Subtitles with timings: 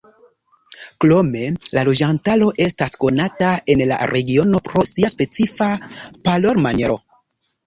[1.03, 1.43] Krome
[1.77, 5.69] la loĝantaro estas konata en la regiono pro sia specifa
[6.31, 6.99] parolmaniero.